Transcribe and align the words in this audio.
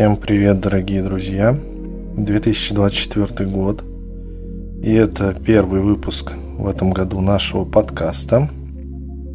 Всем 0.00 0.16
привет, 0.16 0.60
дорогие 0.60 1.02
друзья! 1.02 1.54
2024 2.16 3.46
год. 3.50 3.84
И 4.82 4.94
это 4.94 5.34
первый 5.34 5.82
выпуск 5.82 6.32
в 6.56 6.66
этом 6.68 6.92
году 6.92 7.20
нашего 7.20 7.66
подкаста. 7.66 8.48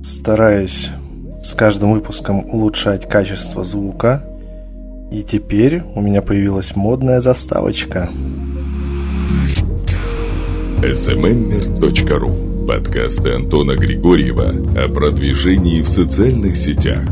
Стараюсь 0.02 0.90
с 1.44 1.54
каждым 1.54 1.94
выпуском 1.94 2.50
улучшать 2.50 3.08
качество 3.08 3.64
звука. 3.64 4.28
И 5.12 5.22
теперь 5.22 5.84
у 5.94 6.02
меня 6.02 6.24
появилась 6.24 6.76
модная 6.76 7.22
заставочка. 7.22 8.10
smmer.ru 10.82 12.66
Подкасты 12.66 13.34
Антона 13.36 13.76
Григорьева 13.76 14.50
о 14.84 14.90
продвижении 14.92 15.84
в 15.84 15.88
социальных 15.88 16.55
сетях. 16.55 17.04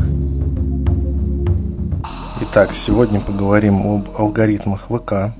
Итак, 2.46 2.74
сегодня 2.74 3.20
поговорим 3.20 3.86
об 3.86 4.20
алгоритмах 4.20 4.88
ВК. 4.88 5.34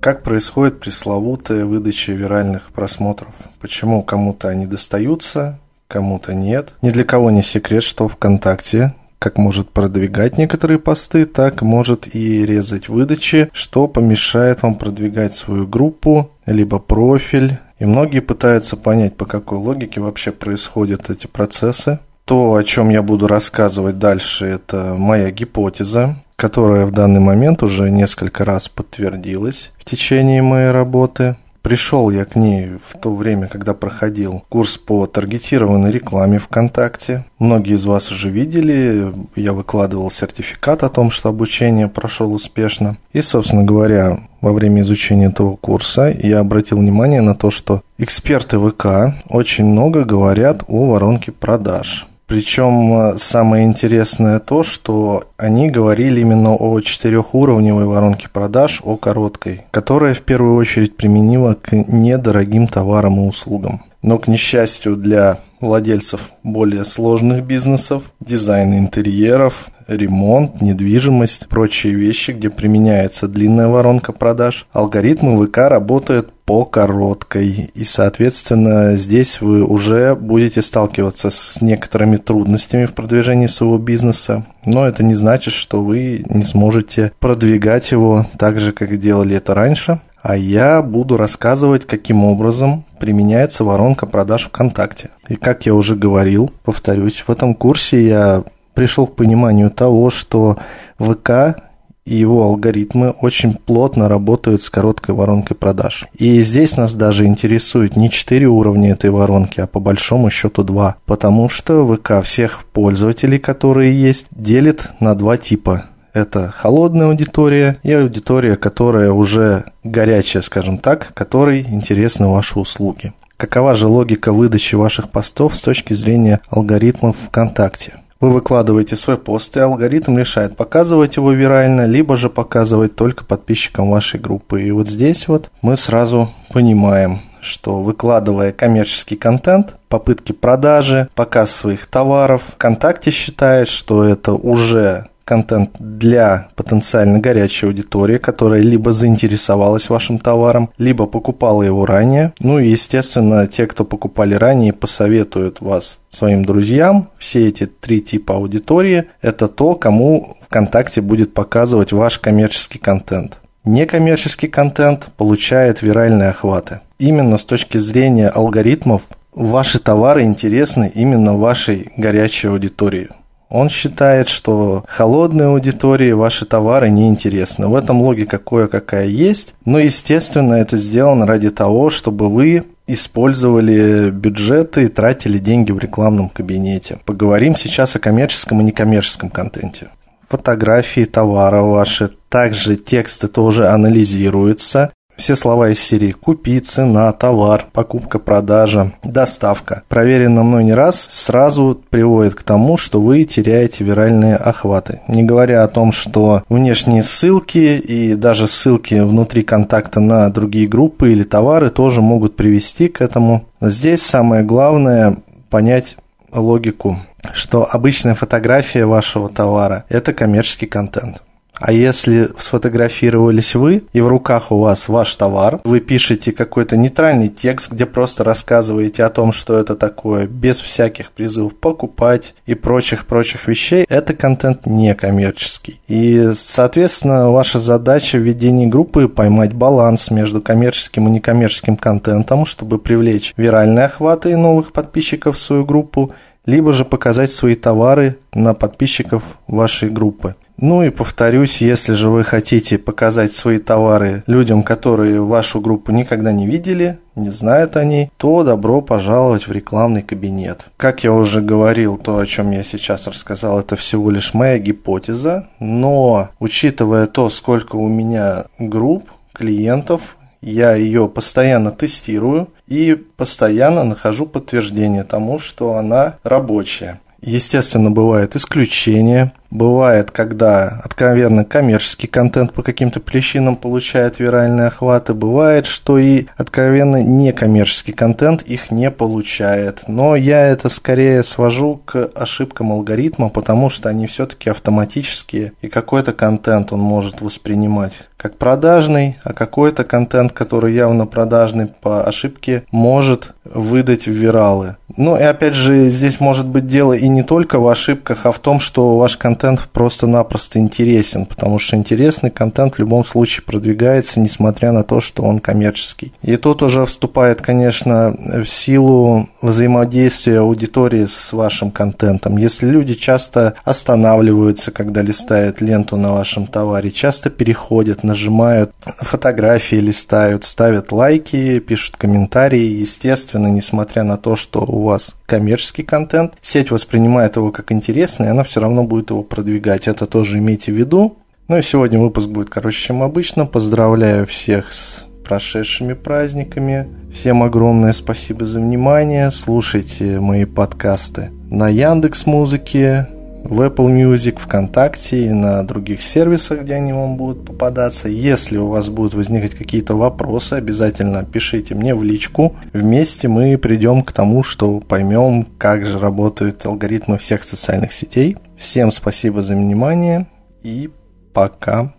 Как 0.00 0.22
происходит 0.22 0.80
пресловутая 0.80 1.64
выдача 1.64 2.12
виральных 2.12 2.72
просмотров? 2.72 3.34
Почему 3.58 4.02
кому-то 4.02 4.48
они 4.48 4.66
достаются, 4.66 5.58
кому-то 5.88 6.34
нет? 6.34 6.74
Ни 6.82 6.90
для 6.90 7.04
кого 7.04 7.30
не 7.30 7.42
секрет, 7.42 7.82
что 7.82 8.06
ВКонтакте 8.06 8.94
как 9.18 9.38
может 9.38 9.70
продвигать 9.70 10.36
некоторые 10.36 10.78
посты, 10.78 11.26
так 11.26 11.62
может 11.62 12.14
и 12.14 12.44
резать 12.44 12.88
выдачи, 12.88 13.48
что 13.52 13.86
помешает 13.88 14.62
вам 14.62 14.74
продвигать 14.74 15.34
свою 15.34 15.66
группу, 15.66 16.32
либо 16.44 16.80
профиль. 16.80 17.58
И 17.78 17.86
многие 17.86 18.20
пытаются 18.20 18.76
понять, 18.76 19.16
по 19.16 19.24
какой 19.24 19.58
логике 19.58 20.00
вообще 20.00 20.32
происходят 20.32 21.08
эти 21.08 21.28
процессы. 21.28 22.00
То, 22.24 22.54
о 22.54 22.64
чем 22.64 22.90
я 22.90 23.02
буду 23.02 23.26
рассказывать 23.26 23.98
дальше, 23.98 24.46
это 24.46 24.94
моя 24.98 25.30
гипотеза 25.30 26.16
которая 26.42 26.86
в 26.86 26.90
данный 26.90 27.20
момент 27.20 27.62
уже 27.62 27.88
несколько 27.88 28.44
раз 28.44 28.68
подтвердилась 28.68 29.70
в 29.78 29.84
течение 29.84 30.42
моей 30.42 30.72
работы. 30.72 31.36
Пришел 31.62 32.10
я 32.10 32.24
к 32.24 32.34
ней 32.34 32.70
в 32.84 32.98
то 32.98 33.14
время, 33.14 33.46
когда 33.46 33.74
проходил 33.74 34.42
курс 34.48 34.76
по 34.76 35.06
таргетированной 35.06 35.92
рекламе 35.92 36.40
ВКонтакте. 36.40 37.24
Многие 37.38 37.76
из 37.76 37.84
вас 37.84 38.10
уже 38.10 38.28
видели, 38.28 39.14
я 39.36 39.52
выкладывал 39.52 40.10
сертификат 40.10 40.82
о 40.82 40.88
том, 40.88 41.12
что 41.12 41.28
обучение 41.28 41.86
прошел 41.86 42.32
успешно. 42.34 42.96
И, 43.12 43.22
собственно 43.22 43.62
говоря, 43.62 44.18
во 44.40 44.52
время 44.52 44.82
изучения 44.82 45.26
этого 45.26 45.54
курса 45.54 46.12
я 46.12 46.40
обратил 46.40 46.78
внимание 46.78 47.20
на 47.20 47.36
то, 47.36 47.52
что 47.52 47.82
эксперты 47.98 48.58
ВК 48.58 49.14
очень 49.28 49.66
много 49.66 50.02
говорят 50.02 50.64
о 50.66 50.86
воронке 50.86 51.30
продаж. 51.30 52.08
Причем 52.32 52.94
э, 52.94 53.18
самое 53.18 53.66
интересное 53.66 54.38
то, 54.38 54.62
что 54.62 55.24
они 55.36 55.68
говорили 55.68 56.22
именно 56.22 56.54
о 56.54 56.80
четырехуровневой 56.80 57.84
воронке 57.84 58.30
продаж, 58.30 58.80
о 58.82 58.96
короткой, 58.96 59.66
которая 59.70 60.14
в 60.14 60.22
первую 60.22 60.56
очередь 60.56 60.96
применима 60.96 61.56
к 61.56 61.72
недорогим 61.72 62.68
товарам 62.68 63.22
и 63.22 63.28
услугам. 63.28 63.82
Но, 64.00 64.18
к 64.18 64.28
несчастью 64.28 64.96
для 64.96 65.40
владельцев 65.60 66.32
более 66.42 66.86
сложных 66.86 67.44
бизнесов, 67.44 68.04
дизайн 68.18 68.78
интерьеров, 68.78 69.68
ремонт, 69.86 70.62
недвижимость, 70.62 71.48
прочие 71.48 71.94
вещи, 71.94 72.30
где 72.30 72.48
применяется 72.48 73.28
длинная 73.28 73.68
воронка 73.68 74.12
продаж, 74.12 74.66
алгоритмы 74.72 75.46
ВК 75.46 75.58
работают 75.68 76.32
по 76.52 76.66
короткой. 76.66 77.70
И, 77.74 77.82
соответственно, 77.82 78.98
здесь 78.98 79.40
вы 79.40 79.64
уже 79.64 80.14
будете 80.14 80.60
сталкиваться 80.60 81.30
с 81.30 81.62
некоторыми 81.62 82.18
трудностями 82.18 82.84
в 82.84 82.92
продвижении 82.92 83.46
своего 83.46 83.78
бизнеса. 83.78 84.44
Но 84.66 84.86
это 84.86 85.02
не 85.02 85.14
значит, 85.14 85.54
что 85.54 85.82
вы 85.82 86.22
не 86.28 86.44
сможете 86.44 87.10
продвигать 87.20 87.90
его 87.90 88.26
так 88.38 88.60
же, 88.60 88.72
как 88.72 89.00
делали 89.00 89.34
это 89.34 89.54
раньше. 89.54 90.02
А 90.20 90.36
я 90.36 90.82
буду 90.82 91.16
рассказывать, 91.16 91.86
каким 91.86 92.22
образом 92.22 92.84
применяется 93.00 93.64
воронка 93.64 94.04
продаж 94.04 94.44
ВКонтакте. 94.48 95.08
И 95.30 95.36
как 95.36 95.64
я 95.64 95.74
уже 95.74 95.96
говорил, 95.96 96.52
повторюсь, 96.64 97.24
в 97.26 97.30
этом 97.30 97.54
курсе 97.54 98.06
я 98.06 98.44
пришел 98.74 99.06
к 99.06 99.16
пониманию 99.16 99.70
того, 99.70 100.10
что 100.10 100.58
ВК 100.98 101.56
и 102.04 102.14
его 102.14 102.44
алгоритмы 102.44 103.10
очень 103.10 103.54
плотно 103.54 104.08
работают 104.08 104.62
с 104.62 104.70
короткой 104.70 105.14
воронкой 105.14 105.56
продаж. 105.56 106.06
И 106.14 106.40
здесь 106.40 106.76
нас 106.76 106.94
даже 106.94 107.26
интересует 107.26 107.96
не 107.96 108.10
4 108.10 108.46
уровня 108.46 108.92
этой 108.92 109.10
воронки, 109.10 109.60
а 109.60 109.66
по 109.66 109.80
большому 109.80 110.30
счету 110.30 110.64
2. 110.64 110.96
Потому 111.06 111.48
что 111.48 111.86
ВК 111.86 112.22
всех 112.24 112.64
пользователей, 112.72 113.38
которые 113.38 114.00
есть, 114.00 114.26
делит 114.30 114.90
на 115.00 115.14
два 115.14 115.36
типа. 115.36 115.84
Это 116.12 116.50
холодная 116.50 117.06
аудитория 117.06 117.78
и 117.82 117.92
аудитория, 117.92 118.56
которая 118.56 119.12
уже 119.12 119.64
горячая, 119.82 120.42
скажем 120.42 120.78
так, 120.78 121.14
которой 121.14 121.62
интересны 121.62 122.26
ваши 122.26 122.58
услуги. 122.58 123.14
Какова 123.38 123.74
же 123.74 123.86
логика 123.86 124.32
выдачи 124.32 124.74
ваших 124.74 125.10
постов 125.10 125.56
с 125.56 125.62
точки 125.62 125.94
зрения 125.94 126.40
алгоритмов 126.50 127.16
ВКонтакте? 127.28 127.94
Вы 128.22 128.30
выкладываете 128.30 128.94
свой 128.94 129.18
пост, 129.18 129.56
и 129.56 129.60
алгоритм 129.60 130.16
решает, 130.16 130.56
показывать 130.56 131.16
его 131.16 131.32
вирально, 131.32 131.86
либо 131.86 132.16
же 132.16 132.30
показывать 132.30 132.94
только 132.94 133.24
подписчикам 133.24 133.90
вашей 133.90 134.20
группы. 134.20 134.62
И 134.62 134.70
вот 134.70 134.88
здесь 134.88 135.26
вот 135.26 135.50
мы 135.60 135.74
сразу 135.74 136.30
понимаем, 136.52 137.18
что 137.40 137.82
выкладывая 137.82 138.52
коммерческий 138.52 139.16
контент, 139.16 139.74
попытки 139.88 140.30
продажи, 140.30 141.08
показ 141.16 141.50
своих 141.50 141.86
товаров, 141.86 142.42
ВКонтакте 142.54 143.10
считает, 143.10 143.66
что 143.66 144.04
это 144.04 144.34
уже 144.34 145.08
контент 145.24 145.70
для 145.78 146.48
потенциально 146.56 147.18
горячей 147.18 147.66
аудитории, 147.66 148.18
которая 148.18 148.60
либо 148.60 148.92
заинтересовалась 148.92 149.88
вашим 149.88 150.18
товаром, 150.18 150.70
либо 150.78 151.06
покупала 151.06 151.62
его 151.62 151.86
ранее. 151.86 152.32
Ну 152.40 152.58
и, 152.58 152.68
естественно, 152.68 153.46
те, 153.46 153.66
кто 153.66 153.84
покупали 153.84 154.34
ранее, 154.34 154.72
посоветуют 154.72 155.60
вас 155.60 155.98
своим 156.10 156.44
друзьям. 156.44 157.10
Все 157.18 157.48
эти 157.48 157.66
три 157.66 158.00
типа 158.00 158.34
аудитории– 158.34 159.04
это 159.22 159.48
то, 159.48 159.74
кому 159.74 160.36
ВКонтакте 160.42 161.00
будет 161.00 161.34
показывать 161.34 161.92
ваш 161.92 162.18
коммерческий 162.18 162.78
контент. 162.78 163.38
Некоммерческий 163.64 164.48
контент 164.48 165.08
получает 165.16 165.82
виральные 165.82 166.30
охваты. 166.30 166.80
Именно 166.98 167.38
с 167.38 167.44
точки 167.44 167.78
зрения 167.78 168.28
алгоритмов 168.28 169.02
ваши 169.32 169.78
товары 169.78 170.24
интересны 170.24 170.90
именно 170.92 171.36
вашей 171.36 171.92
горячей 171.96 172.48
аудитории. 172.48 173.08
Он 173.52 173.68
считает, 173.68 174.30
что 174.30 174.82
холодной 174.88 175.48
аудитории 175.48 176.12
ваши 176.12 176.46
товары 176.46 176.88
неинтересны. 176.88 177.68
В 177.68 177.74
этом 177.74 178.00
логика 178.00 178.38
кое-какая 178.38 179.06
есть, 179.06 179.54
но, 179.66 179.78
естественно, 179.78 180.54
это 180.54 180.78
сделано 180.78 181.26
ради 181.26 181.50
того, 181.50 181.90
чтобы 181.90 182.30
вы 182.30 182.64
использовали 182.86 184.08
бюджеты 184.08 184.84
и 184.84 184.88
тратили 184.88 185.36
деньги 185.36 185.70
в 185.70 185.78
рекламном 185.78 186.30
кабинете. 186.30 186.98
Поговорим 187.04 187.54
сейчас 187.54 187.94
о 187.94 187.98
коммерческом 187.98 188.62
и 188.62 188.64
некоммерческом 188.64 189.28
контенте 189.28 189.90
фотографии 190.32 191.04
товара 191.04 191.60
ваши, 191.60 192.10
также 192.30 192.76
тексты 192.76 193.28
тоже 193.28 193.68
анализируются, 193.68 194.90
все 195.22 195.36
слова 195.36 195.68
из 195.68 195.78
серии 195.78 196.10
«купи», 196.10 196.58
«цена», 196.58 197.12
«товар», 197.12 197.66
«покупка», 197.72 198.18
«продажа», 198.18 198.92
«доставка» 199.04 199.84
проверено 199.88 200.42
мной 200.42 200.64
не 200.64 200.74
раз, 200.74 201.06
сразу 201.08 201.80
приводит 201.90 202.34
к 202.34 202.42
тому, 202.42 202.76
что 202.76 203.00
вы 203.00 203.22
теряете 203.22 203.84
виральные 203.84 204.34
охваты. 204.34 205.00
Не 205.06 205.22
говоря 205.22 205.62
о 205.62 205.68
том, 205.68 205.92
что 205.92 206.42
внешние 206.48 207.04
ссылки 207.04 207.78
и 207.78 208.16
даже 208.16 208.48
ссылки 208.48 208.94
внутри 208.94 209.44
контакта 209.44 210.00
на 210.00 210.28
другие 210.28 210.66
группы 210.66 211.12
или 211.12 211.22
товары 211.22 211.70
тоже 211.70 212.02
могут 212.02 212.34
привести 212.34 212.88
к 212.88 213.00
этому. 213.00 213.44
Здесь 213.60 214.02
самое 214.02 214.42
главное 214.42 215.18
понять 215.50 215.96
логику, 216.32 216.98
что 217.32 217.68
обычная 217.70 218.14
фотография 218.14 218.86
вашего 218.86 219.28
товара– 219.28 219.84
это 219.88 220.12
коммерческий 220.12 220.66
контент. 220.66 221.22
А 221.58 221.72
если 221.72 222.28
сфотографировались 222.38 223.54
вы, 223.54 223.84
и 223.92 224.00
в 224.00 224.08
руках 224.08 224.50
у 224.50 224.58
вас 224.58 224.88
ваш 224.88 225.14
товар, 225.14 225.60
вы 225.64 225.80
пишете 225.80 226.32
какой-то 226.32 226.76
нейтральный 226.76 227.28
текст, 227.28 227.70
где 227.70 227.86
просто 227.86 228.24
рассказываете 228.24 229.04
о 229.04 229.10
том, 229.10 229.32
что 229.32 229.58
это 229.58 229.76
такое, 229.76 230.26
без 230.26 230.60
всяких 230.60 231.12
призывов 231.12 231.54
покупать 231.54 232.34
и 232.46 232.54
прочих-прочих 232.54 233.46
вещей, 233.46 233.84
это 233.88 234.14
контент 234.14 234.66
не 234.66 234.94
коммерческий. 234.94 235.80
И, 235.88 236.32
соответственно, 236.34 237.30
ваша 237.30 237.60
задача 237.60 238.16
в 238.18 238.22
ведении 238.22 238.66
группы 238.66 239.06
поймать 239.08 239.52
баланс 239.52 240.10
между 240.10 240.40
коммерческим 240.40 241.08
и 241.08 241.10
некоммерческим 241.12 241.76
контентом, 241.76 242.46
чтобы 242.46 242.78
привлечь 242.78 243.34
виральные 243.36 243.84
охваты 243.84 244.32
и 244.32 244.36
новых 244.36 244.72
подписчиков 244.72 245.36
в 245.36 245.40
свою 245.40 245.64
группу, 245.64 246.12
либо 246.46 246.72
же 246.72 246.84
показать 246.84 247.30
свои 247.30 247.54
товары 247.54 248.18
на 248.34 248.54
подписчиков 248.54 249.38
вашей 249.46 249.90
группы. 249.90 250.34
Ну 250.56 250.82
и 250.82 250.90
повторюсь, 250.90 251.60
если 251.60 251.94
же 251.94 252.08
вы 252.08 252.24
хотите 252.24 252.78
показать 252.78 253.32
свои 253.32 253.58
товары 253.58 254.22
людям, 254.26 254.62
которые 254.62 255.20
вашу 255.20 255.60
группу 255.60 255.92
никогда 255.92 256.32
не 256.32 256.46
видели, 256.46 256.98
не 257.16 257.30
знают 257.30 257.76
о 257.76 257.84
ней, 257.84 258.10
то 258.16 258.44
добро 258.44 258.80
пожаловать 258.80 259.48
в 259.48 259.52
рекламный 259.52 260.02
кабинет. 260.02 260.66
Как 260.76 261.04
я 261.04 261.12
уже 261.12 261.40
говорил, 261.40 261.96
то, 261.96 262.18
о 262.18 262.26
чем 262.26 262.50
я 262.50 262.62
сейчас 262.62 263.06
рассказал, 263.06 263.60
это 263.60 263.76
всего 263.76 264.10
лишь 264.10 264.34
моя 264.34 264.58
гипотеза, 264.58 265.48
но 265.58 266.28
учитывая 266.38 267.06
то, 267.06 267.28
сколько 267.28 267.76
у 267.76 267.88
меня 267.88 268.44
групп, 268.58 269.10
клиентов, 269.32 270.16
я 270.40 270.74
ее 270.74 271.08
постоянно 271.08 271.70
тестирую 271.70 272.48
и 272.66 272.94
постоянно 272.94 273.84
нахожу 273.84 274.26
подтверждение 274.26 275.04
тому, 275.04 275.38
что 275.38 275.74
она 275.74 276.16
рабочая. 276.24 277.00
Естественно, 277.20 277.90
бывают 277.90 278.34
исключения. 278.34 279.32
Бывает, 279.52 280.10
когда 280.10 280.80
откровенно 280.82 281.44
коммерческий 281.44 282.06
контент 282.06 282.54
по 282.54 282.62
каким-то 282.62 283.00
причинам 283.00 283.56
получает 283.56 284.18
виральные 284.18 284.68
охваты. 284.68 285.12
Бывает, 285.12 285.66
что 285.66 285.98
и 285.98 286.24
откровенно 286.38 287.02
некоммерческий 287.02 287.92
контент 287.92 288.40
их 288.40 288.70
не 288.70 288.90
получает. 288.90 289.82
Но 289.88 290.16
я 290.16 290.46
это 290.46 290.70
скорее 290.70 291.22
свожу 291.22 291.82
к 291.84 292.10
ошибкам 292.14 292.72
алгоритма, 292.72 293.28
потому 293.28 293.68
что 293.68 293.90
они 293.90 294.06
все-таки 294.06 294.48
автоматические. 294.48 295.52
И 295.60 295.68
какой-то 295.68 296.14
контент 296.14 296.72
он 296.72 296.80
может 296.80 297.20
воспринимать 297.20 298.06
как 298.22 298.38
продажный, 298.38 299.18
а 299.24 299.32
какой-то 299.32 299.82
контент, 299.82 300.32
который 300.32 300.72
явно 300.72 301.06
продажный 301.06 301.66
по 301.66 302.04
ошибке, 302.04 302.62
может 302.70 303.34
выдать 303.44 304.06
в 304.06 304.12
виралы. 304.12 304.76
Ну 304.96 305.16
и 305.16 305.22
опять 305.22 305.56
же, 305.56 305.88
здесь 305.88 306.20
может 306.20 306.46
быть 306.46 306.68
дело 306.68 306.92
и 306.92 307.08
не 307.08 307.24
только 307.24 307.58
в 307.58 307.66
ошибках, 307.66 308.20
а 308.24 308.30
в 308.30 308.38
том, 308.38 308.60
что 308.60 308.96
ваш 308.96 309.16
контент 309.16 309.41
просто-напросто 309.72 310.58
интересен, 310.58 311.26
потому 311.26 311.58
что 311.58 311.76
интересный 311.76 312.30
контент 312.30 312.76
в 312.76 312.78
любом 312.78 313.04
случае 313.04 313.44
продвигается, 313.44 314.20
несмотря 314.20 314.72
на 314.72 314.84
то, 314.84 315.00
что 315.00 315.22
он 315.22 315.40
коммерческий. 315.40 316.12
И 316.22 316.36
тут 316.36 316.62
уже 316.62 316.86
вступает, 316.86 317.42
конечно, 317.42 318.14
в 318.16 318.46
силу 318.46 319.28
взаимодействия 319.40 320.38
аудитории 320.38 321.06
с 321.06 321.32
вашим 321.32 321.70
контентом. 321.70 322.36
Если 322.36 322.66
люди 322.66 322.94
часто 322.94 323.54
останавливаются, 323.64 324.70
когда 324.70 325.02
листают 325.02 325.60
ленту 325.60 325.96
на 325.96 326.12
вашем 326.12 326.46
товаре, 326.46 326.90
часто 326.90 327.28
переходят 327.28 328.04
на 328.04 328.12
нажимают 328.12 328.72
фотографии, 328.98 329.76
листают, 329.76 330.44
ставят 330.44 330.92
лайки, 330.92 331.58
пишут 331.60 331.96
комментарии. 331.96 332.60
Естественно, 332.60 333.46
несмотря 333.46 334.02
на 334.02 334.18
то, 334.18 334.36
что 334.36 334.60
у 334.60 334.82
вас 334.82 335.16
коммерческий 335.32 335.82
контент, 335.82 336.34
сеть 336.42 336.70
воспринимает 336.70 337.36
его 337.36 337.50
как 337.52 337.72
интересный, 337.72 338.26
и 338.26 338.28
она 338.28 338.44
все 338.44 338.60
равно 338.60 338.84
будет 338.84 339.08
его 339.08 339.22
продвигать. 339.22 339.88
Это 339.88 340.04
тоже 340.04 340.36
имейте 340.36 340.72
в 340.72 340.76
виду. 340.76 341.16
Ну 341.48 341.56
и 341.56 341.62
сегодня 341.62 341.98
выпуск 341.98 342.28
будет 342.28 342.50
короче, 342.50 342.88
чем 342.88 343.02
обычно. 343.02 343.46
Поздравляю 343.46 344.26
всех 344.26 344.74
с 344.74 345.06
прошедшими 345.24 345.94
праздниками. 345.94 346.86
Всем 347.10 347.42
огромное 347.42 347.94
спасибо 347.94 348.44
за 348.44 348.60
внимание. 348.60 349.30
Слушайте 349.30 350.20
мои 350.20 350.44
подкасты 350.44 351.30
на 351.48 351.70
Яндекс 351.70 352.26
Музыке, 352.26 353.08
в 353.44 353.60
Apple 353.60 353.88
Music, 353.88 354.38
ВКонтакте 354.38 355.26
и 355.26 355.30
на 355.30 355.62
других 355.62 356.02
сервисах, 356.02 356.62
где 356.62 356.74
они 356.74 356.92
вам 356.92 357.16
будут 357.16 357.44
попадаться. 357.44 358.08
Если 358.08 358.56
у 358.56 358.68
вас 358.68 358.88
будут 358.88 359.14
возникать 359.14 359.54
какие-то 359.54 359.94
вопросы, 359.94 360.54
обязательно 360.54 361.24
пишите 361.24 361.74
мне 361.74 361.94
в 361.94 362.02
личку. 362.02 362.56
Вместе 362.72 363.28
мы 363.28 363.58
придем 363.58 364.02
к 364.02 364.12
тому, 364.12 364.42
что 364.42 364.80
поймем, 364.80 365.46
как 365.58 365.84
же 365.86 365.98
работают 365.98 366.64
алгоритмы 366.64 367.18
всех 367.18 367.44
социальных 367.44 367.92
сетей. 367.92 368.36
Всем 368.56 368.90
спасибо 368.90 369.42
за 369.42 369.54
внимание 369.54 370.26
и 370.62 370.90
пока. 371.32 371.94